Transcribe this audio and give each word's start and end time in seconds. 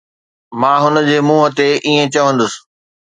مان 0.59 0.77
هن 0.83 0.95
جي 1.07 1.17
منهن 1.27 1.49
تي 1.57 1.67
ائين 1.87 2.07
چوندس 2.13 2.53